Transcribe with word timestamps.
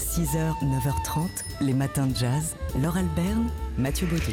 6h, 0.00 0.54
9h30, 0.62 1.28
les 1.60 1.74
matins 1.74 2.06
de 2.06 2.16
jazz. 2.16 2.56
Laure 2.82 2.96
Alberne, 2.96 3.50
Mathieu 3.76 4.06
Baudou. 4.06 4.32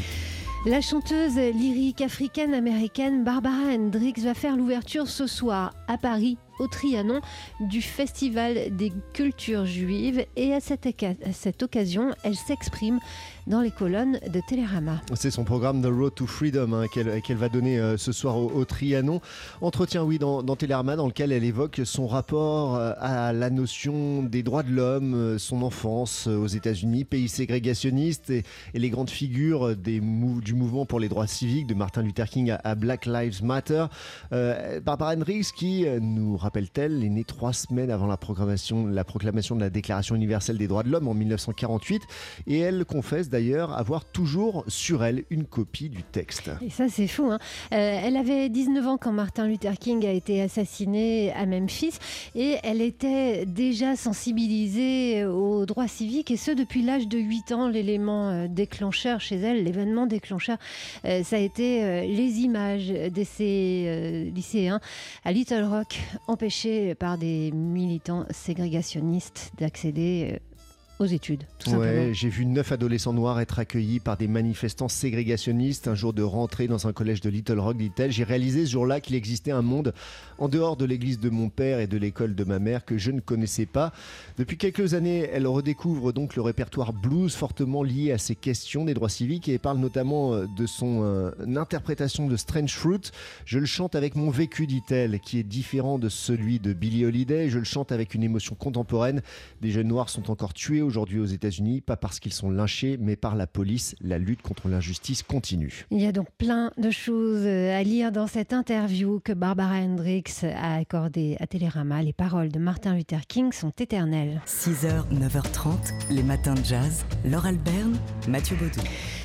La 0.66 0.80
chanteuse 0.80 1.36
lyrique 1.36 2.02
africaine-américaine 2.02 3.24
Barbara 3.24 3.74
Hendricks 3.74 4.20
va 4.20 4.34
faire 4.34 4.56
l'ouverture 4.56 5.08
ce 5.08 5.28
soir 5.28 5.74
à 5.88 5.98
Paris 5.98 6.38
au 6.60 6.68
Trianon 6.68 7.22
du 7.60 7.82
Festival 7.82 8.76
des 8.76 8.92
cultures 9.14 9.66
juives 9.66 10.26
et 10.36 10.54
à 10.54 10.60
cette, 10.60 11.64
occasion, 11.64 12.14
elle 12.24 12.36
s'exprime 12.36 13.00
dans 13.48 13.62
les 13.62 13.72
colonnes 13.72 14.20
de 14.32 14.42
Télérama. 14.48 15.02
C'est 15.16 15.32
son 15.32 15.44
programme 15.44 15.82
The 15.82 15.88
Road 15.88 16.16
to 16.16 16.28
Freedom 16.28 16.74
hein, 16.74 16.86
qu'elle 16.88 17.38
va 17.38 17.50
donner 17.50 17.80
euh, 17.80 17.98
ce 17.98 18.12
soir 18.12 18.38
au, 18.38 18.66
Trianon. 18.66 19.22
Entretien, 19.62 20.04
oui, 20.04 20.20
dans, 20.20 20.44
dans, 20.44 20.56
Télérama, 20.56 20.96
dans 20.96 21.08
lequel 21.08 21.32
elle 21.32 21.44
évoque 21.44 21.82
son 21.86 22.08
rapport 22.08 22.76
euh, 22.76 22.94
à 23.00 23.32
la 23.32 23.50
notion 23.50 24.24
des 24.24 24.44
droits 24.44 24.64
de 24.64 24.72
l'homme, 24.72 25.14
euh, 25.14 25.38
son 25.38 25.62
enfance 25.62 26.28
aux 26.28 26.48
États-Unis, 26.48 27.06
pays 27.06 27.30
ségrégationniste 27.30 28.30
et, 28.30 28.44
les 28.74 28.90
grandes 28.90 29.10
figures 29.10 29.76
du 29.76 30.02
mouvement 30.02 30.86
pour 30.86 31.00
les 31.00 31.10
droits 31.10 31.28
civiques 31.28 31.68
de 31.68 31.74
Martin 31.74 32.02
Luther 32.02 32.30
King 32.30 32.56
à, 32.64 32.76
Black 32.76 33.06
Lives 33.06 33.44
Matter. 33.44 33.86
Barbara 34.32 35.14
Hendricks 35.14 35.52
qui 35.56 35.86
nous 36.00 36.38
rappelle-t-elle, 36.48 37.04
est 37.04 37.10
née 37.10 37.26
trois 37.26 37.52
semaines 37.52 37.92
avant 37.92 38.08
la, 38.08 38.16
proclamation, 38.16 38.88
la 38.88 39.04
proclamation 39.04 39.54
de 39.54 39.60
la 39.60 39.70
Déclaration 39.70 40.16
universelle 40.16 40.58
des 40.58 40.68
droits 40.68 40.84
de 40.84 40.90
l'homme 40.90 41.10
en 41.10 41.14
1948 41.14 42.04
et 42.48 42.60
elle 42.60 42.86
confesse 42.86 43.30
d'ailleurs 43.30 43.78
avoir 43.78 44.06
toujours 44.06 44.64
sur 44.68 45.04
elle 45.04 45.26
une 45.30 45.46
copie 45.46 45.90
du 45.90 46.04
texte. 46.04 46.50
Et 46.62 46.70
ça 46.70 46.86
c'est 46.88 47.08
fou. 47.08 47.30
Hein. 47.30 47.40
Euh, 47.74 48.00
elle 48.02 48.16
avait 48.16 48.48
19 48.48 48.88
ans 48.88 48.98
quand 48.98 49.12
Martin 49.12 49.48
Luther 49.48 49.78
King 49.78 50.06
a 50.06 50.12
été 50.12 50.42
assassiné 50.42 51.34
à 51.34 51.46
Memphis 51.46 51.96
et 52.34 52.56
elle 52.64 52.82
était 52.82 53.46
déjà 53.46 53.98
sensibilisée 53.98 55.26
aux 55.26 55.66
droits 55.66 55.90
civiques 55.90 56.32
et 56.32 56.38
ce 56.38 56.52
depuis 56.52 56.82
l'âge 56.82 57.10
de 57.10 57.18
8 57.18 57.52
ans. 57.52 57.68
L'élément 57.68 58.30
euh, 58.30 58.48
déclencheur 58.48 59.20
chez 59.20 59.36
elle, 59.36 59.66
l'événement 59.66 60.06
déclencheur, 60.06 60.58
euh, 61.04 61.24
ça 61.24 61.36
a 61.36 61.40
été 61.40 62.08
les 62.08 62.40
images 62.40 62.88
de 62.88 63.24
ces 63.26 64.32
lycéens 64.34 64.80
à 65.26 65.34
Little 65.34 65.66
Rock 65.66 66.00
en 66.28 66.37
empêché 66.38 66.94
par 66.94 67.18
des 67.18 67.50
militants 67.52 68.28
ségrégationnistes 68.30 69.52
d'accéder 69.58 70.34
euh, 70.36 70.57
aux 71.00 71.06
études, 71.06 71.44
tout 71.60 71.72
ouais, 71.72 72.10
J'ai 72.14 72.30
vu 72.30 72.46
neuf 72.46 72.72
adolescents 72.72 73.14
noirs 73.14 73.40
être 73.40 73.60
accueillis 73.60 74.00
par 74.00 74.18
des 74.18 74.28
manifestants 74.28 74.88
ségrégationnistes 74.88 75.88
un 75.88 75.94
jour 75.94 76.12
de 76.12 76.24
rentrée 76.24 76.68
dans 76.68 76.88
un 76.88 76.94
collège 76.94 77.22
de 77.22 77.30
Little 77.30 77.60
Rock, 77.60 77.78
dit-elle. 77.78 78.12
J'ai 78.12 78.24
réalisé 78.24 78.66
ce 78.66 78.72
jour-là 78.72 79.00
qu'il 79.00 79.16
existait 79.16 79.52
un 79.52 79.62
monde 79.62 79.94
en 80.40 80.48
dehors 80.48 80.76
de 80.76 80.86
l'église 80.86 81.20
de 81.20 81.30
mon 81.30 81.50
père 81.50 81.80
et 81.80 81.86
de 81.86 81.98
l'école 81.98 82.34
de 82.34 82.44
ma 82.44 82.58
mère 82.58 82.84
que 82.84 82.98
je 82.98 83.12
ne 83.12 83.20
connaissais 83.20 83.68
pas. 83.68 83.94
Depuis 84.38 84.58
quelques 84.58 84.96
années, 84.96 85.30
elle 85.32 85.46
redécouvre 85.46 86.14
donc 86.14 86.36
le 86.36 86.42
répertoire 86.42 86.94
blues 86.94 87.36
fortement 87.36 87.84
lié 87.84 88.12
à 88.12 88.18
ces 88.18 88.36
questions 88.36 88.84
des 88.84 88.96
droits 88.96 89.10
civiques 89.10 89.50
et 89.50 89.60
parle 89.60 89.78
notamment 89.78 90.34
euh, 90.34 90.46
de 90.58 90.66
son 90.66 91.04
euh, 91.04 91.32
interprétation 91.56 92.28
de 92.28 92.36
Strange 92.36 92.74
Fruit. 92.74 93.12
Je 93.46 93.60
le 93.60 93.66
chante 93.66 93.94
avec 93.94 94.16
mon 94.16 94.32
vécu, 94.32 94.66
dit-elle, 94.66 95.20
qui 95.20 95.38
est 95.38 95.44
différent 95.44 96.00
de 96.00 96.10
celui 96.10 96.60
de 96.60 96.74
Billie 96.74 97.06
Holiday. 97.06 97.50
Je 97.50 97.60
le 97.60 97.66
chante 97.66 97.92
avec 97.92 98.16
une 98.16 98.24
émotion 98.24 98.56
contemporaine. 98.56 99.22
Des 99.62 99.70
jeunes 99.70 99.90
noirs 99.90 100.10
sont 100.10 100.32
encore 100.32 100.54
tués 100.54 100.82
aujourd'hui 100.88 101.20
aux 101.20 101.26
États-Unis, 101.26 101.82
pas 101.82 101.98
parce 101.98 102.20
qu'ils 102.20 102.34
sont 102.34 102.50
lynchés, 102.50 102.98
mais 103.00 103.16
par 103.16 103.36
la 103.36 103.46
police. 103.46 103.96
La 104.02 104.18
lutte 104.18 104.42
contre 104.42 104.70
l'injustice 104.70 105.22
continue. 105.22 105.86
Il 105.92 106.02
y 106.02 106.08
a 106.08 106.12
donc 106.12 106.28
plein 106.38 106.72
de 106.78 106.90
choses 106.90 107.46
euh, 107.46 107.78
à 107.78 107.84
lire 107.84 108.12
dans 108.12 108.28
cette 108.28 108.54
interview 108.54 109.20
que 109.20 109.34
Barbara 109.34 109.76
Hendricks 109.76 110.44
a 110.44 110.76
accordée 110.76 111.38
à 111.40 111.48
Télérama. 111.48 112.02
Les 112.02 112.14
paroles 112.14 112.50
de 112.50 112.60
Martin 112.60 112.96
Luther 112.96 113.28
King 113.28 113.52
sont 113.52 113.74
éternelles. 113.80 114.42
6h, 114.48 115.12
9h30, 115.14 116.12
les 116.12 116.24
matins 116.24 116.56
de 116.56 116.64
jazz. 116.64 117.06
Laure 117.26 117.46
Alberne, 117.46 117.98
Mathieu 118.28 118.56
Baudou. 118.56 118.82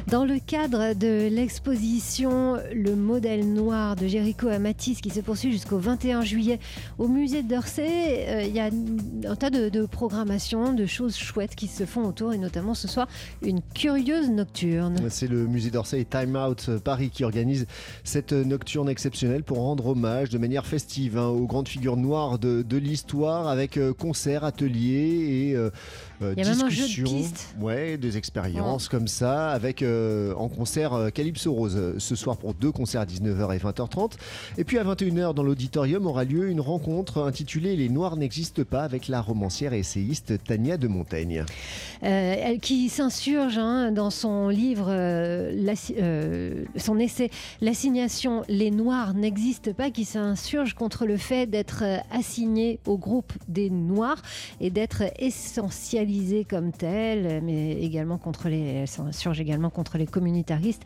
Dans 0.09 0.25
le 0.25 0.39
cadre 0.39 0.95
de 0.95 1.29
l'exposition 1.29 2.59
Le 2.75 2.95
modèle 2.95 3.53
noir 3.53 3.97
de 3.97 4.07
Jéricho 4.07 4.49
à 4.49 4.59
Matisse 4.59 5.01
qui 5.01 5.11
se 5.11 5.21
poursuit 5.21 5.53
jusqu'au 5.53 5.79
21 5.79 6.23
juillet 6.23 6.59
au 6.99 7.09
musée 7.09 7.43
d'Orsay, 7.43 8.27
euh, 8.29 8.43
il 8.43 8.55
y 8.55 8.61
a 8.61 8.71
un 9.29 9.37
tas 9.37 9.51
de, 9.51 9.69
de 9.69 9.87
programmations, 9.87 10.73
de 10.73 10.87
choses 10.87 11.17
chouettes 11.17 11.55
qui 11.55 11.67
se 11.67 11.87
font 11.87 12.05
autour 12.05 12.33
et 12.33 12.39
notamment 12.39 12.75
ce 12.75 12.89
soir 12.89 13.09
une 13.43 13.61
curieuse 13.75 14.31
nocturne. 14.31 14.97
C'est 15.09 15.29
le 15.29 15.47
musée 15.47 15.71
d'Orsay 15.71 16.01
et 16.01 16.05
Time 16.05 16.37
Out 16.37 16.71
Paris 16.85 17.11
qui 17.11 17.25
organise 17.25 17.67
cette 18.05 18.33
nocturne 18.33 18.89
exceptionnelle 18.89 19.45
pour 19.45 19.59
rendre 19.59 19.87
hommage 19.89 20.31
de 20.31 20.39
manière 20.39 20.67
festive 20.67 21.19
hein, 21.19 21.27
aux 21.27 21.47
grandes 21.47 21.69
figures 21.69 21.97
noires 21.97 22.39
de, 22.39 22.77
l'histoire 22.77 23.49
avec 23.49 23.77
euh, 23.77 23.93
concerts, 23.93 24.45
ateliers 24.45 25.51
et 25.51 25.57
euh, 25.57 25.71
euh, 26.23 26.35
discussions. 26.35 27.23
Ouais, 27.61 27.97
des 27.97 28.17
expériences 28.17 28.89
comme 28.89 29.09
ça 29.09 29.51
avec 29.51 29.85
en 30.37 30.49
concert 30.49 31.11
Calypso 31.15 31.53
Rose 31.53 31.95
ce 31.99 32.15
soir 32.15 32.37
pour 32.37 32.55
deux 32.55 32.73
concerts 32.73 33.03
à 33.03 33.07
19h 33.07 33.55
et 33.55 33.59
20h30. 33.59 34.13
Et 34.59 34.65
puis 34.65 34.79
à 34.79 34.85
21h 34.85 35.35
dans 35.35 35.43
l'auditorium 35.43 36.07
aura 36.07 36.25
lieu 36.25 36.49
une 36.49 36.61
rencontre 36.61 37.23
intitulée 37.23 37.77
Les 37.77 37.89
Noirs 37.89 38.17
n'existent 38.17 38.65
pas 38.65 38.83
avec 38.83 39.09
la 39.09 39.21
romancière 39.21 39.73
et 39.73 39.79
essayiste 39.79 40.43
Tania 40.45 40.77
de 40.77 40.89
Montaigne. 40.89 41.45
Euh, 42.03 42.59
qui 42.59 42.89
s'insurge 42.89 43.59
hein, 43.59 43.93
dans 43.93 44.11
son 44.11 44.49
livre, 44.49 44.87
euh, 44.89 45.75
euh, 45.99 46.65
son 46.77 46.99
essai 46.99 47.31
L'assignation 47.61 48.43
Les 48.49 48.71
Noirs 48.71 49.15
n'existent 49.15 49.73
pas, 49.73 49.91
qui 49.91 50.05
s'insurge 50.05 50.75
contre 50.75 51.07
le 51.07 51.17
fait 51.17 51.47
d'être 51.47 51.85
assigné 52.11 52.81
au 52.87 52.99
groupe 52.99 53.33
des 53.49 53.71
Noirs 53.71 54.21
et 54.61 54.71
d'être 54.71 55.03
essentialisé 55.19 56.45
comme 56.45 56.73
tel, 56.73 57.43
mais 57.43 57.73
également 57.83 58.19
contre 58.19 58.49
les, 58.49 58.87
s'insurge 58.87 59.41
également 59.41 59.71
contre 59.71 59.82
les 59.99 60.07
communautaristes 60.07 60.83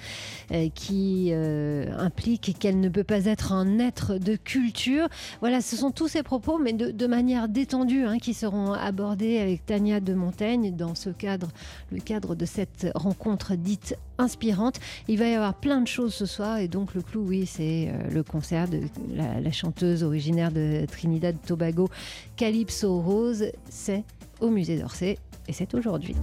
qui 0.74 1.32
impliquent 1.32 2.56
qu'elle 2.58 2.80
ne 2.80 2.88
peut 2.88 3.04
pas 3.04 3.26
être 3.26 3.52
un 3.52 3.78
être 3.78 4.18
de 4.18 4.36
culture. 4.36 5.08
Voilà, 5.40 5.60
ce 5.60 5.76
sont 5.76 5.90
tous 5.90 6.08
ces 6.08 6.22
propos, 6.22 6.58
mais 6.58 6.72
de, 6.72 7.06
manière 7.06 7.48
détendue, 7.48 8.04
hein, 8.04 8.18
qui 8.18 8.34
seront 8.34 8.72
abordés 8.72 9.38
avec 9.38 9.64
Tania 9.64 10.00
de 10.00 10.14
Montaigne 10.14 10.74
dans 10.74 10.94
ce 10.94 11.10
cadre, 11.10 11.48
le 11.92 12.00
cadre 12.00 12.34
de 12.34 12.44
cette 12.44 12.86
rencontre 12.94 13.54
dite 13.54 13.96
inspirante. 14.18 14.80
Il 15.08 15.18
va 15.18 15.28
y 15.28 15.34
avoir 15.34 15.54
plein 15.54 15.80
de 15.80 15.86
choses 15.86 16.14
ce 16.14 16.26
soir 16.26 16.58
et 16.58 16.68
donc 16.68 16.94
le 16.94 17.02
clou, 17.02 17.24
oui, 17.26 17.46
c'est 17.46 17.88
euh, 17.88 18.10
le 18.10 18.22
concert 18.22 18.68
de 18.68 18.80
la, 19.14 19.52
chanteuse 19.52 20.02
originaire 20.02 20.50
de 20.52 20.84
Trinidad 20.90 21.36
Tobago, 21.46 21.88
Calypso 22.36 23.00
Rose. 23.00 23.46
C'est 23.70 24.04
au 24.40 24.50
musée 24.50 24.78
d'Orsay 24.78 25.18
et 25.48 25.52
c'est 25.52 25.74
aujourd'hui. 25.74 26.16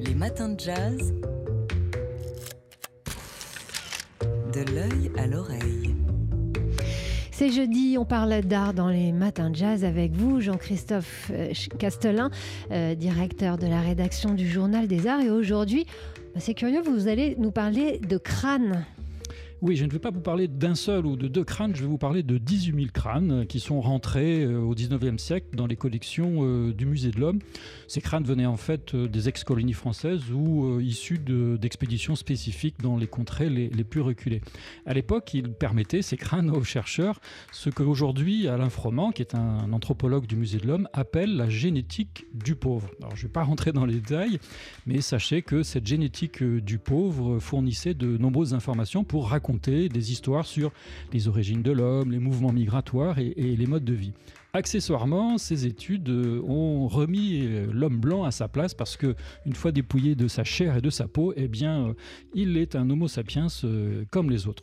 Les 0.00 0.14
matins 0.14 0.50
de 0.50 0.60
jazz. 0.60 1.14
De 4.54 4.60
l'œil 4.74 5.10
à 5.16 5.26
l'oreille. 5.26 5.94
C'est 7.30 7.50
jeudi, 7.50 7.96
on 7.98 8.04
parle 8.04 8.42
d'art 8.42 8.74
dans 8.74 8.88
les 8.88 9.10
matins 9.10 9.48
de 9.48 9.56
jazz 9.56 9.82
avec 9.84 10.12
vous, 10.12 10.40
Jean-Christophe 10.40 11.30
euh, 11.32 11.52
Castelin, 11.78 12.30
euh, 12.70 12.94
directeur 12.94 13.56
de 13.56 13.66
la 13.66 13.80
rédaction 13.80 14.34
du 14.34 14.46
Journal 14.46 14.88
des 14.88 15.06
Arts. 15.06 15.20
Et 15.20 15.30
aujourd'hui, 15.30 15.86
bah, 16.34 16.40
c'est 16.40 16.52
curieux, 16.52 16.82
vous 16.82 17.08
allez 17.08 17.34
nous 17.38 17.50
parler 17.50 17.98
de 17.98 18.18
crâne. 18.18 18.84
Oui, 19.62 19.76
je 19.76 19.84
ne 19.84 19.90
vais 19.92 20.00
pas 20.00 20.10
vous 20.10 20.20
parler 20.20 20.48
d'un 20.48 20.74
seul 20.74 21.06
ou 21.06 21.14
de 21.14 21.28
deux 21.28 21.44
crânes, 21.44 21.76
je 21.76 21.82
vais 21.82 21.86
vous 21.86 21.96
parler 21.96 22.24
de 22.24 22.36
18 22.36 22.74
000 22.74 22.86
crânes 22.92 23.46
qui 23.46 23.60
sont 23.60 23.80
rentrés 23.80 24.42
euh, 24.42 24.58
au 24.58 24.74
19e 24.74 25.18
siècle 25.18 25.54
dans 25.54 25.68
les 25.68 25.76
collections 25.76 26.38
euh, 26.40 26.72
du 26.72 26.84
Musée 26.84 27.12
de 27.12 27.20
l'Homme. 27.20 27.38
Ces 27.86 28.00
crânes 28.00 28.24
venaient 28.24 28.44
en 28.44 28.56
fait 28.56 28.92
euh, 28.92 29.06
des 29.06 29.28
ex-colonies 29.28 29.72
françaises 29.72 30.32
ou 30.32 30.80
issus 30.80 31.20
d'expéditions 31.20 32.16
spécifiques 32.16 32.82
dans 32.82 32.96
les 32.96 33.06
contrées 33.06 33.48
les, 33.50 33.84
plus 33.84 34.00
reculées. 34.00 34.40
À 34.84 34.94
l'époque, 34.94 35.32
ils 35.32 35.52
permettaient, 35.52 36.02
ces 36.02 36.16
crânes, 36.16 36.50
aux 36.50 36.64
chercheurs, 36.64 37.20
ce 37.52 37.70
qu'aujourd'hui 37.70 38.48
Alain 38.48 38.68
Froment, 38.68 39.12
qui 39.12 39.22
est 39.22 39.36
un 39.36 39.72
anthropologue 39.72 40.26
du 40.26 40.34
Musée 40.34 40.58
de 40.58 40.66
l'Homme, 40.66 40.88
appelle 40.92 41.36
la 41.36 41.48
génétique 41.48 42.26
du 42.34 42.56
pauvre. 42.56 42.90
Alors, 43.00 43.14
je 43.14 43.22
ne 43.22 43.28
vais 43.28 43.32
pas 43.32 43.44
rentrer 43.44 43.70
dans 43.70 43.86
les 43.86 44.00
détails, 44.00 44.40
mais 44.86 45.00
sachez 45.02 45.42
que 45.42 45.62
cette 45.62 45.86
génétique 45.86 46.42
du 46.42 46.78
pauvre 46.78 47.38
fournissait 47.38 47.94
de 47.94 48.16
nombreuses 48.16 48.54
informations 48.54 49.04
pour 49.04 49.28
raconter 49.28 49.51
des 49.88 50.12
histoires 50.12 50.46
sur 50.46 50.72
les 51.12 51.28
origines 51.28 51.62
de 51.62 51.72
l'homme, 51.72 52.10
les 52.10 52.18
mouvements 52.18 52.52
migratoires 52.52 53.18
et, 53.18 53.34
les 53.36 53.66
modes 53.66 53.84
de 53.84 53.94
vie. 53.94 54.12
Accessoirement, 54.54 55.38
ces 55.38 55.66
études 55.66 56.10
euh, 56.10 56.42
ont 56.42 56.86
remis 56.86 57.40
euh, 57.40 57.66
l'homme 57.72 57.98
blanc 57.98 58.24
à 58.24 58.30
sa 58.30 58.48
place 58.48 58.74
parce 58.74 58.98
que 58.98 59.14
une 59.46 59.54
fois 59.54 59.72
dépouillé 59.72 60.14
de 60.14 60.28
sa 60.28 60.44
chair 60.44 60.76
et 60.76 60.82
de 60.82 60.90
sa 60.90 61.08
peau, 61.08 61.32
eh 61.36 61.48
bien, 61.48 61.88
euh, 61.88 61.94
il 62.34 62.58
est 62.58 62.76
un 62.76 62.90
Homo 62.90 63.08
sapiens 63.08 63.46
comme 64.10 64.30
les 64.30 64.46
autres. 64.46 64.62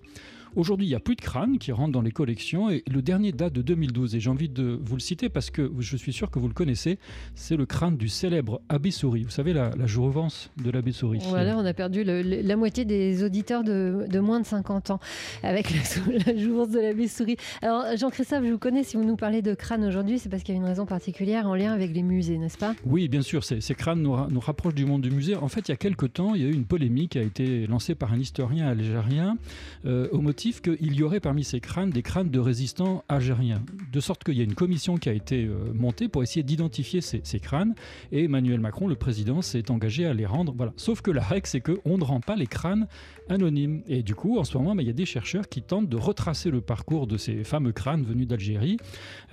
Aujourd'hui, 0.56 0.88
il 0.88 0.90
n'y 0.90 0.96
a 0.96 1.00
plus 1.00 1.16
de 1.16 1.22
crânes 1.22 1.58
qui 1.58 1.72
rentrent 1.72 1.92
dans 1.92 2.02
les 2.02 2.12
collections 2.12 2.70
et 2.70 2.84
le 2.92 3.02
dernier 3.02 3.32
date 3.32 3.54
de 3.54 3.62
2012. 3.62 4.16
Et 4.16 4.20
j'ai 4.20 4.30
envie 4.30 4.50
de 4.50 4.80
vous 4.82 4.96
le 4.96 5.02
citer 5.02 5.30
parce 5.30 5.50
que 5.52 5.72
je 5.80 5.98
suis 5.98 6.14
sûr 6.14 6.32
que 6.32 6.40
vous 6.40 6.48
le 6.48 6.54
connaissez. 6.54 6.98
C'est 7.36 7.56
le 7.56 7.66
crâne 7.66 7.98
du 7.98 8.10
célèbre 8.10 8.62
Abbé 8.70 8.92
Souris. 8.92 9.24
Vous 9.24 9.30
savez, 9.30 9.54
la, 9.54 9.72
la 9.78 9.86
jouvence 9.86 10.50
de 10.64 10.72
l'Abbé 10.72 10.92
Souris. 10.92 11.20
Voilà, 11.28 11.58
on 11.58 11.66
a 11.66 11.74
perdu 11.74 12.04
la 12.04 12.56
moitié 12.56 12.86
des 12.86 13.24
auditeurs 13.24 13.64
de, 13.64 14.20
moins 14.20 14.40
de 14.40 14.46
50 14.46 14.92
ans 14.92 15.00
avec 15.44 15.70
la 16.26 16.38
jouvence 16.38 16.70
de 16.70 16.80
l'Abbé 16.80 17.08
Souris. 17.08 17.38
Alors, 17.62 17.86
Jean-Christophe, 17.98 18.44
je 18.44 18.52
vous 18.52 18.58
connais. 18.58 18.84
Si 18.84 18.98
vous 18.98 19.04
nous 19.04 19.16
parlez 19.16 19.42
de 19.42 19.54
crâne 19.54 19.86
aujourd'hui, 19.86 20.20
c'est 20.20 20.30
parce 20.30 20.44
qu'il 20.44 20.56
y 20.56 20.58
a 20.58 20.62
une 20.62 20.68
raison 20.68 20.86
particulière 20.86 21.48
en 21.48 21.56
lien 21.56 21.74
avec 21.74 21.94
les 21.94 22.04
musées, 22.04 22.38
n'est-ce 22.38 22.58
pas? 22.58 22.76
Oui, 22.86 23.08
bien 23.08 23.22
sûr. 23.22 23.44
Ces, 23.44 23.62
ces 23.62 23.76
crânes 23.76 24.02
nous, 24.02 24.16
nous, 24.30 24.40
rapprochent 24.40 24.76
du 24.76 24.86
monde 24.86 25.02
du 25.02 25.12
musée. 25.12 25.36
En 25.36 25.48
fait, 25.48 25.68
il 25.68 25.72
y 25.72 25.74
a 25.74 25.78
quelques 25.78 26.14
temps, 26.14 26.36
il 26.36 26.42
y 26.42 26.46
a 26.46 26.48
eu 26.48 26.54
une 26.54 26.66
polémique 26.66 27.12
qui 27.12 27.20
a 27.20 27.24
été 27.24 27.68
lancée 27.68 27.96
par 27.96 28.14
un 28.14 28.20
historien 28.20 28.68
algérien 28.68 29.38
euh, 29.86 30.08
au 30.12 30.22
qu'il 30.40 30.96
y 30.96 31.04
aurait 31.04 31.20
parmi 31.20 31.44
ces 31.44 31.60
crânes 31.60 31.90
des 31.90 32.02
crânes 32.02 32.30
de 32.30 32.40
résistants 32.40 33.04
algériens. 33.10 33.62
De 33.92 34.00
sorte 34.00 34.24
qu'il 34.24 34.36
y 34.36 34.42
a 34.42 34.44
une 34.44 34.56
commission 34.56 34.98
qui 34.98 35.10
a 35.10 35.14
été 35.14 35.46
euh, 35.46 35.74
montée 35.74 36.08
pour 36.08 36.24
essayer 36.24 36.44
d'identifier 36.44 37.02
ces, 37.02 37.40
crânes. 37.40 37.74
Et 38.12 38.26
Emmanuel 38.26 38.60
Macron, 38.60 38.88
le 38.88 38.96
président, 38.96 39.42
s'est 39.42 39.72
engagé 39.72 40.06
à 40.06 40.14
les 40.14 40.26
rendre. 40.26 40.54
Voilà. 40.56 40.74
Sauf 40.78 41.02
que 41.02 41.12
la 41.12 41.24
règle, 41.24 41.48
c'est 41.48 41.62
qu'on 41.62 41.98
ne 41.98 42.04
rend 42.04 42.20
pas 42.20 42.36
les 42.36 42.48
crânes 42.48 42.88
anonymes. 43.30 43.82
Et 43.88 44.04
du 44.04 44.16
coup, 44.16 44.38
en 44.38 44.44
ce 44.44 44.58
moment, 44.58 44.76
bah, 44.76 44.84
il 44.84 44.88
y 44.88 44.92
a 44.92 44.94
des 44.94 45.06
chercheurs 45.06 45.48
qui 45.50 45.62
tentent 45.62 45.90
de 45.90 45.98
retracer 45.98 46.52
le 46.52 46.62
parcours 46.62 47.08
de 47.08 47.18
ces 47.18 47.44
fameux 47.44 47.72
crânes 47.72 48.04
venus 48.04 48.28
d'Algérie, 48.28 48.78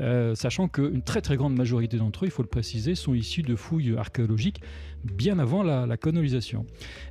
euh, 0.01 0.35
sachant 0.35 0.69
qu'une 0.69 1.03
très 1.03 1.21
très 1.21 1.37
grande 1.37 1.55
majorité 1.55 1.97
d'entre 1.97 2.25
eux, 2.25 2.29
il 2.29 2.31
faut 2.33 2.43
le 2.43 2.49
préciser, 2.49 2.95
sont 2.95 3.15
issus 3.15 3.43
de 3.43 3.57
fouilles 3.57 3.97
archéologiques 3.97 4.61
bien 5.13 5.39
avant 5.39 5.63
la, 5.63 5.87
la 5.87 5.97
colonisation. 5.97 6.67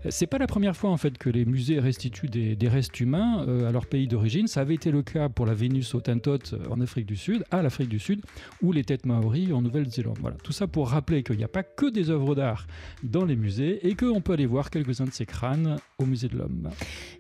C'est 0.10 0.28
pas 0.28 0.38
la 0.38 0.48
première 0.48 0.76
fois 0.76 0.90
en 0.90 0.98
fait 0.98 1.18
que 1.18 1.30
les 1.30 1.46
musées 1.46 1.80
restituent 1.80 2.28
des, 2.28 2.68
restes 2.68 3.00
humains 3.00 3.46
euh, 3.48 3.68
à 3.68 3.72
leur 3.72 3.86
pays 3.86 4.08
d'origine. 4.08 4.48
Ça 4.48 4.62
avait 4.62 4.76
été 4.76 4.92
le 4.92 5.02
cas 5.02 5.30
pour 5.30 5.46
la 5.46 5.54
Vénus 5.54 5.94
Hottentote 5.94 6.54
euh, 6.54 6.70
en 6.70 6.82
Afrique 6.82 7.06
du 7.06 7.16
Sud, 7.16 7.35
à 7.52 7.62
l'Afrique 7.62 7.90
du 7.90 8.00
Sud, 8.00 8.22
ou 8.62 8.72
les 8.72 8.84
têtes 8.84 9.06
maoris 9.06 9.52
en 9.52 9.62
Nouvelle-Zélande. 9.62 10.18
Voilà, 10.22 10.38
tout 10.44 10.52
ça 10.52 10.68
pour 10.68 10.90
rappeler 10.90 11.24
qu'il 11.24 11.38
n'y 11.38 11.44
a 11.44 11.50
pas 11.50 11.64
que 11.64 11.90
des 11.90 12.10
œuvres 12.10 12.36
d'art 12.36 12.68
dans 13.04 13.26
les 13.26 13.36
musées 13.36 13.88
et 13.88 13.96
qu'on 13.96 14.22
peut 14.22 14.34
aller 14.34 14.46
voir 14.46 14.70
quelques-uns 14.70 15.06
de 15.06 15.12
ces 15.12 15.26
crânes 15.26 15.78
au 15.98 16.06
musée 16.06 16.28
de 16.28 16.38
l'Homme. 16.38 16.70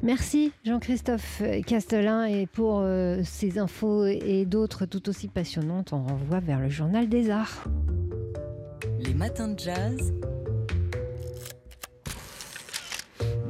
Merci 0.01 0.51
Jean-Christophe 0.65 1.41
Castelin 1.65 2.25
et 2.25 2.47
pour 2.47 2.79
euh, 2.79 3.21
ces 3.23 3.59
infos 3.59 4.05
et 4.05 4.45
d'autres 4.45 4.85
tout 4.85 5.09
aussi 5.09 5.27
passionnantes, 5.27 5.93
on 5.93 6.03
renvoie 6.03 6.39
vers 6.39 6.59
le 6.59 6.69
journal 6.69 7.09
des 7.09 7.29
arts. 7.29 7.65
Les 8.99 9.13
matins 9.13 9.49
de 9.49 9.59
jazz. 9.59 10.13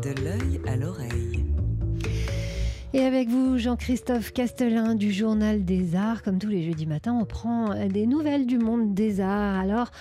De 0.01 0.23
l'œil 0.23 0.61
à 0.67 0.75
l'oreille. 0.75 1.54
Et 2.95 3.03
avec 3.03 3.27
vous, 3.27 3.57
Jean-Christophe 3.57 4.31
Castelin 4.31 4.95
du 4.95 5.11
Journal 5.11 5.65
des 5.65 5.97
Arts. 5.97 6.23
Comme 6.23 6.39
tous 6.39 6.47
les 6.47 6.63
jeudis 6.63 6.85
matins, 6.85 7.11
on 7.11 7.25
prend 7.25 7.75
des 7.89 8.07
nouvelles 8.07 8.45
du 8.45 8.57
monde 8.57 8.93
des 8.93 9.19
arts. 9.19 9.59
Alors, 9.59 9.91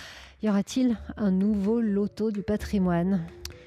y 0.45 0.49
aura-t-il 0.49 0.97
un 1.17 1.33
nouveau 1.33 1.81
loto 1.81 2.31
du 2.31 2.45
patrimoine? 2.45 3.27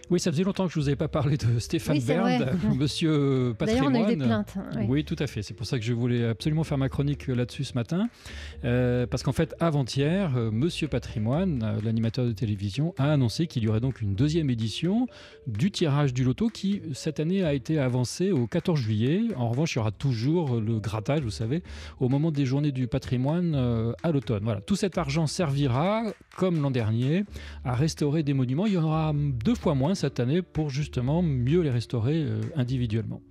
Oui, 0.09 0.19
ça 0.19 0.31
faisait 0.31 0.43
longtemps 0.43 0.67
que 0.67 0.73
je 0.73 0.79
ne 0.79 0.83
vous 0.83 0.89
avais 0.89 0.95
pas 0.95 1.09
parlé 1.09 1.37
de 1.37 1.59
Stéphane 1.59 1.99
Bern, 1.99 2.57
monsieur 2.77 3.53
patrimoine. 3.57 3.93
D'ailleurs, 3.93 4.05
on 4.05 4.07
a 4.07 4.11
eu 4.11 4.15
des 4.15 4.25
plaintes. 4.25 4.53
Hein, 4.57 4.85
oui. 4.87 5.03
tout 5.03 5.15
à 5.19 5.27
fait. 5.27 5.41
C'est 5.41 5.53
pour 5.53 5.65
ça 5.65 5.77
que 5.77 5.83
je 5.83 5.93
voulais 5.93 6.25
absolument 6.25 6.63
faire 6.63 6.77
ma 6.77 6.87
chronique 6.87 7.27
là-dessus 7.27 7.65
ce 7.65 7.73
matin. 7.73 8.07
Euh, 8.63 9.05
parce 9.05 9.23
qu'en 9.23 9.33
fait, 9.33 9.53
avant-hier, 9.59 10.37
euh, 10.37 10.49
monsieur 10.51 10.87
patrimoine, 10.87 11.61
euh, 11.63 11.81
l'animateur 11.83 12.25
de 12.25 12.31
télévision, 12.31 12.93
a 12.97 13.11
annoncé 13.11 13.47
qu'il 13.47 13.63
y 13.63 13.67
aurait 13.67 13.81
donc 13.81 14.01
une 14.01 14.15
deuxième 14.15 14.49
édition 14.49 15.07
du 15.45 15.71
tirage 15.71 16.13
du 16.13 16.23
loto 16.23 16.47
qui, 16.47 16.81
cette 16.93 17.19
année, 17.19 17.43
a 17.43 17.53
été 17.53 17.77
avancé 17.77 18.31
au 18.31 18.47
14 18.47 18.79
juillet. 18.79 19.21
En 19.35 19.49
revanche, 19.49 19.75
il 19.75 19.79
y 19.79 19.81
aura 19.81 19.91
toujours 19.91 20.61
le 20.61 20.79
grattage, 20.79 21.21
vous 21.21 21.31
savez, 21.31 21.63
au 21.99 22.07
moment 22.07 22.31
des 22.31 22.45
journées 22.45 22.71
du 22.71 22.87
patrimoine 22.87 23.55
à 24.03 24.11
l'automne. 24.11 24.43
Voilà. 24.43 24.61
Tout 24.61 24.75
cet 24.75 24.97
argent 24.97 25.27
servira, 25.27 26.03
comme 26.37 26.61
l'an 26.61 26.71
dernier, 26.71 27.25
à 27.65 27.75
restaurer 27.75 28.23
des 28.23 28.33
monuments. 28.33 28.65
Il 28.65 28.73
y 28.73 28.77
en 28.77 28.83
aura 28.83 29.13
deux 29.13 29.55
fois 29.55 29.75
moins 29.75 29.95
cette 29.97 30.19
année 30.19 30.41
pour 30.41 30.69
justement 30.69 31.21
mieux 31.21 31.61
les 31.61 31.69
restaurer 31.69 32.23
euh, 32.23 32.41
individuellement. 32.55 33.21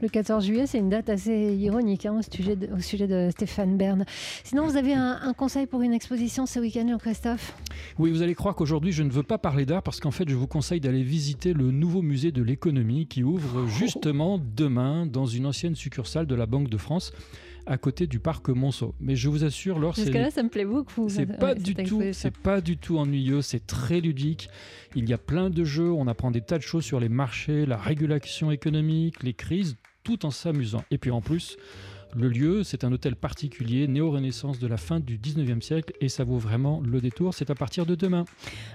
Le 0.00 0.08
14 0.08 0.46
juillet, 0.46 0.66
c'est 0.66 0.78
une 0.78 0.88
date 0.88 1.08
assez 1.08 1.54
ironique 1.54 2.06
hein, 2.06 2.18
au, 2.18 2.22
sujet 2.22 2.56
de, 2.56 2.72
au, 2.72 2.80
sujet 2.80 3.06
de, 3.06 3.28
Stéphane 3.30 3.76
Bern. 3.76 4.04
Sinon, 4.44 4.66
vous 4.66 4.76
avez 4.76 4.94
un, 4.94 5.18
un 5.22 5.32
conseil 5.34 5.66
pour 5.66 5.82
une 5.82 5.92
exposition 5.92 6.46
ce 6.46 6.60
week-end, 6.60 6.86
Jean-Christophe? 6.88 7.54
Oui, 7.98 8.10
vous 8.10 8.22
allez 8.22 8.34
croire 8.34 8.54
qu'aujourd'hui, 8.54 8.92
je 8.92 9.02
ne 9.02 9.10
veux 9.10 9.22
pas 9.22 9.38
parler 9.38 9.66
d'art 9.66 9.82
parce 9.82 10.00
qu'en 10.00 10.10
fait, 10.10 10.28
je 10.28 10.34
vous 10.34 10.46
conseille 10.46 10.80
d'aller 10.80 11.02
visiter 11.02 11.52
le 11.52 11.70
nouveau 11.70 12.02
musée 12.02 12.32
de 12.32 12.42
l'économie 12.42 13.06
qui 13.06 13.22
ouvre 13.22 13.66
justement 13.66 14.40
demain 14.56 15.06
dans 15.06 15.26
une 15.26 15.46
ancienne 15.46 15.74
succursale 15.74 16.26
de 16.26 16.34
la 16.34 16.46
Banque 16.46 16.70
de 16.70 16.78
France 16.78 17.12
à 17.66 17.78
côté 17.78 18.06
du 18.06 18.18
parc 18.18 18.48
Monceau. 18.48 18.94
Mais 19.00 19.16
je 19.16 19.28
vous 19.28 19.44
assure, 19.44 19.78
Laure, 19.78 19.96
c'est 19.96 20.10
là, 20.10 20.30
ça 20.30 20.42
me 20.42 20.48
plaît 20.48 20.64
beaucoup. 20.64 21.08
C'est 21.08 21.26
pas 21.26 21.54
du 21.54 21.74
tout, 21.74 22.02
c'est 22.12 22.36
pas 22.36 22.60
du 22.60 22.76
tout 22.76 22.98
ennuyeux. 22.98 23.42
C'est 23.42 23.66
très 23.66 24.00
ludique. 24.00 24.48
Il 24.94 25.08
y 25.08 25.12
a 25.12 25.18
plein 25.18 25.50
de 25.50 25.64
jeux. 25.64 25.90
On 25.92 26.06
apprend 26.06 26.30
des 26.30 26.40
tas 26.40 26.58
de 26.58 26.62
choses 26.62 26.84
sur 26.84 27.00
les 27.00 27.08
marchés, 27.08 27.66
la 27.66 27.76
régulation 27.76 28.50
économique, 28.50 29.22
les 29.22 29.34
crises, 29.34 29.76
tout 30.04 30.26
en 30.26 30.30
s'amusant. 30.30 30.84
Et 30.90 30.98
puis 30.98 31.10
en 31.10 31.20
plus. 31.20 31.56
Le 32.14 32.28
lieu, 32.28 32.62
c'est 32.62 32.84
un 32.84 32.92
hôtel 32.92 33.16
particulier, 33.16 33.88
néo-renaissance 33.88 34.58
de 34.58 34.66
la 34.66 34.76
fin 34.76 35.00
du 35.00 35.16
19e 35.16 35.62
siècle, 35.62 35.94
et 36.02 36.10
ça 36.10 36.24
vaut 36.24 36.36
vraiment 36.36 36.82
le 36.84 37.00
détour. 37.00 37.32
C'est 37.32 37.48
à 37.48 37.54
partir 37.54 37.86
de 37.86 37.94
demain. 37.94 38.26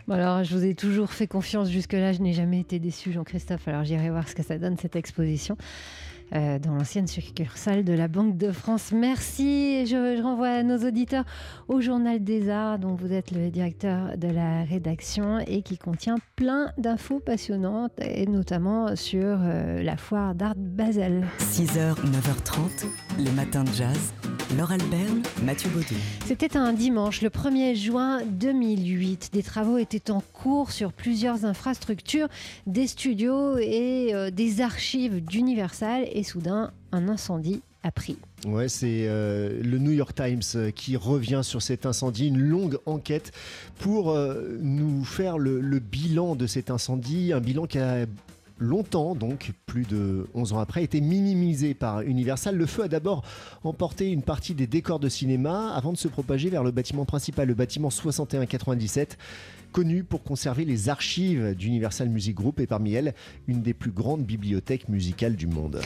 Bon 0.08 0.16
alors, 0.16 0.44
je 0.44 0.56
vous 0.56 0.66
ai 0.66 0.74
toujours 0.74 1.12
fait 1.12 1.28
confiance 1.28 1.70
jusque-là. 1.70 2.14
Je 2.14 2.22
n'ai 2.22 2.34
jamais 2.34 2.60
été 2.60 2.80
déçu, 2.80 3.12
Jean-Christophe. 3.12 3.68
Alors, 3.68 3.84
j'irai 3.84 4.10
voir 4.10 4.28
ce 4.28 4.34
que 4.34 4.42
ça 4.42 4.58
donne, 4.58 4.76
cette 4.78 4.96
exposition. 4.96 5.56
Euh, 6.36 6.60
dans 6.60 6.74
l'ancienne 6.74 7.08
succursale 7.08 7.86
de 7.86 7.94
la 7.94 8.10
Banque 8.10 8.38
de 8.38 8.52
France. 8.52 8.92
Merci. 8.92 9.86
Je, 9.86 10.18
je, 10.18 10.22
renvoie 10.22 10.62
nos 10.62 10.86
auditeurs 10.86 11.24
au 11.70 11.80
Journal 11.80 12.22
des 12.22 12.50
Arts, 12.50 12.80
dont 12.80 12.96
vous 12.96 13.14
êtes 13.14 13.32
le 13.32 13.50
directeur 13.50 14.18
de 14.18 14.28
la 14.28 14.64
rédaction 14.64 15.40
et 15.40 15.62
qui 15.62 15.78
contient 15.78 16.18
plein 16.36 16.74
d'infos 16.78 17.20
passionnantes, 17.20 17.94
et 18.02 18.26
notamment 18.28 18.94
sur 18.98 19.40
euh, 19.42 19.82
la 19.82 19.96
foire 19.96 20.36
d'art 20.36 20.56
Basel. 20.58 21.26
6h, 21.40 21.96
9h30, 21.96 22.88
les 23.20 23.32
matins 23.32 23.64
de 23.64 23.72
jazz. 23.72 24.14
Laure 24.56 24.74
Mathieu 25.44 25.70
Baudou. 25.70 25.96
C'était 26.26 26.56
un 26.56 26.72
dimanche, 26.72 27.22
le 27.22 27.30
1er 27.30 27.76
juin 27.76 28.22
2008. 28.26 29.32
Des 29.34 29.44
travaux 29.44 29.78
étaient 29.78 30.10
en 30.10 30.22
cours 30.22 30.72
sur 30.72 30.94
plusieurs 30.94 31.44
infrastructures, 31.44 32.30
des 32.66 32.88
studios 32.88 33.58
et 33.58 34.14
euh, 34.14 34.32
des 34.32 34.62
archives 34.62 35.20
d'Universal 35.20 36.08
et 36.12 36.24
soudain, 36.24 36.72
un 36.92 37.10
incendie 37.10 37.62
a 37.84 37.92
pris. 37.92 38.18
Ouais, 38.46 38.70
c'est 38.70 39.08
euh, 39.08 39.62
le 39.62 39.78
New 39.80 39.92
York 39.92 40.16
Times 40.16 40.42
euh, 40.56 40.72
qui 40.72 40.96
revient 40.96 41.42
sur 41.44 41.62
cet 41.62 41.86
incendie, 41.86 42.28
une 42.28 42.40
longue 42.40 42.80
enquête 42.86 43.32
pour 43.80 44.12
euh, 44.12 44.58
nous 44.62 45.04
faire 45.04 45.38
le, 45.38 45.60
le, 45.60 45.80
bilan 45.80 46.36
de 46.36 46.48
cet 46.48 46.70
incendie, 46.70 47.34
un 47.34 47.40
bilan 47.40 47.66
qui 47.66 47.80
a 47.80 48.06
longtemps, 48.60 49.16
donc 49.16 49.52
plus 49.66 49.86
de 49.86 50.28
11 50.34 50.54
ans 50.54 50.60
après, 50.60 50.84
été 50.84 51.02
minimisé 51.02 51.74
par 51.74 52.02
Universal. 52.02 52.56
Le 52.56 52.66
feu 52.66 52.84
a 52.84 52.88
d'abord 52.88 53.24
emporté 53.64 54.12
une 54.12 54.24
partie 54.24 54.54
des 54.54 54.68
décors 54.68 55.00
de 55.00 55.10
cinéma 55.10 55.74
avant 55.74 55.92
de 55.92 55.98
se 55.98 56.08
propager 56.08 56.50
vers 56.50 56.64
le 56.64 56.72
bâtiment 56.72 57.06
principal, 57.06 57.48
le 57.48 57.54
bâtiment 57.54 57.90
6197 57.90 59.18
connu 59.78 60.04
pour 60.04 60.24
conserver 60.24 60.66
les 60.66 60.90
archives 60.90 61.54
d'Universal 61.54 62.10
Music 62.10 62.36
Group 62.36 62.60
et 62.60 62.66
parmi 62.66 62.94
elles 62.94 63.14
une 63.48 63.62
des 63.62 63.76
plus 63.76 63.92
grandes 63.92 64.24
bibliothèques 64.24 64.90
musicales 64.90 65.36
du 65.36 65.46
monde. 65.46 65.82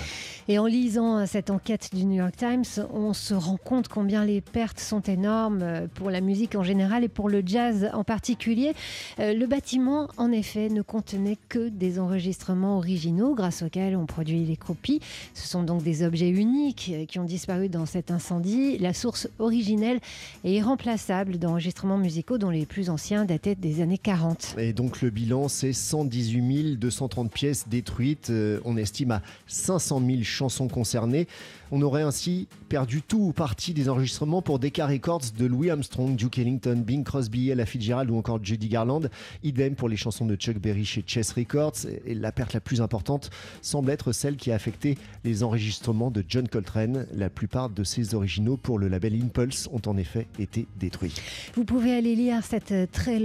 Et 0.48 0.58
en 0.60 0.66
lisant 0.66 1.26
cette 1.26 1.50
enquête 1.50 1.90
du 1.94 2.06
New 2.06 2.16
York 2.16 2.38
Times, 2.38 2.88
on 2.94 3.12
se 3.12 3.34
rend 3.34 3.58
compte 3.58 3.90
combien 3.90 4.24
les 4.24 4.40
pertes 4.40 4.80
sont 4.80 5.02
énormes 5.02 5.90
pour 5.94 6.10
la 6.10 6.22
musique 6.22 6.56
en 6.56 6.64
général 6.64 7.04
et 7.04 7.10
pour 7.10 7.28
le 7.28 7.44
jazz 7.46 7.90
en 7.92 8.06
particulier. 8.06 8.72
Euh, 9.20 9.34
le 9.34 9.46
bâtiment, 9.46 10.08
en 10.16 10.32
effet, 10.32 10.70
ne 10.70 10.82
contenait 10.82 11.38
que 11.50 11.68
des 11.68 12.00
enregistrements 12.00 12.78
originaux 12.78 13.36
grâce 13.36 13.62
auxquels 13.62 13.98
on 13.98 14.06
produit 14.06 14.46
les 14.46 14.56
copies. 14.56 15.02
Ce 15.34 15.50
sont 15.50 15.64
donc 15.64 15.84
des 15.84 16.04
objets 16.04 16.30
uniques 16.30 16.94
qui 17.10 17.20
ont 17.20 17.26
disparu 17.26 17.68
dans 17.68 17.86
cet 17.86 18.10
incendie. 18.10 18.78
La 18.78 18.94
source 18.94 19.28
originelle 19.38 20.00
est 20.46 20.54
irremplaçable 20.54 21.40
d'enregistrements 21.40 21.98
musicaux 21.98 22.38
dont 22.38 22.52
les 22.52 22.66
plus 22.66 22.90
anciens 22.90 23.26
dataient 23.26 23.56
des 23.56 23.81
années 23.82 23.98
40. 23.98 24.56
Et 24.58 24.74
donc 24.74 25.02
le 25.02 25.10
bilan, 25.10 25.48
c'est 25.48 25.74
118 25.74 26.78
230 26.78 27.32
pièces 27.32 27.68
détruites. 27.68 28.30
Euh, 28.30 28.60
on 28.66 28.78
estime 28.78 29.12
à 29.12 29.22
500 29.48 30.02
000 30.06 30.24
chansons 30.24 30.68
concernées. 30.68 31.28
On 31.74 31.82
aurait 31.82 32.02
ainsi 32.02 32.48
perdu 32.68 33.02
tout 33.02 33.20
ou 33.20 33.32
partie 33.32 33.74
des 33.74 33.88
enregistrements 33.88 34.42
pour 34.42 34.60
Decca 34.60 34.86
Records 34.86 35.32
de 35.38 35.46
Louis 35.46 35.70
Armstrong, 35.70 36.16
Duke 36.16 36.38
Ellington, 36.38 36.84
Bing 36.86 37.06
Crosby, 37.06 37.50
Ella 37.50 37.66
Fitzgerald 37.66 38.10
ou 38.10 38.18
encore 38.18 38.44
Judy 38.44 38.68
Garland. 38.68 39.04
Idem 39.44 39.76
pour 39.76 39.88
les 39.88 39.96
chansons 39.96 40.26
de 40.26 40.36
Chuck 40.36 40.58
Berry 40.58 40.84
chez 40.84 41.04
Chess 41.06 41.32
Records. 41.32 41.86
Et 42.06 42.14
la 42.14 42.34
perte 42.34 42.54
la 42.54 42.60
plus 42.60 42.82
importante 42.82 43.30
semble 43.62 43.90
être 43.90 44.12
celle 44.12 44.36
qui 44.36 44.52
a 44.52 44.56
affecté 44.56 44.98
les 45.24 45.44
enregistrements 45.44 46.12
de 46.12 46.26
John 46.28 46.48
Coltrane. 46.48 47.08
La 47.14 47.30
plupart 47.30 47.70
de 47.70 47.84
ces 47.86 48.16
originaux 48.16 48.58
pour 48.58 48.78
le 48.78 48.90
label 48.90 49.16
Impulse 49.22 49.70
ont 49.72 49.82
en 49.86 49.96
effet 49.96 50.28
été 50.40 50.68
détruits. 50.78 51.14
Vous 51.56 51.64
pouvez 51.64 51.96
aller 51.96 52.16
lire 52.16 52.44
cette 52.44 52.92
très 52.92 53.20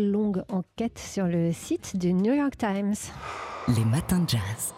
enquête 0.48 0.98
sur 0.98 1.26
le 1.26 1.52
site 1.52 1.96
du 1.96 2.12
New 2.12 2.34
York 2.34 2.56
Times. 2.56 2.94
Les 3.68 3.84
matins 3.84 4.20
de 4.20 4.28
jazz. 4.28 4.74